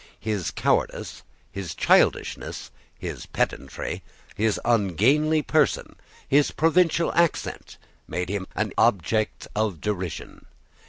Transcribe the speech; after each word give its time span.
His 0.19 0.49
cowardice, 0.49 1.21
his 1.51 1.75
childishness, 1.75 2.71
his 2.97 3.27
pedantry, 3.27 4.01
his 4.35 4.59
ungainly 4.65 5.43
person, 5.43 5.95
his 6.27 6.49
provincial 6.49 7.13
accent, 7.13 7.77
made 8.07 8.29
him 8.29 8.47
an 8.55 8.73
object 8.79 9.47
of 9.55 9.79
derision. 9.79 10.47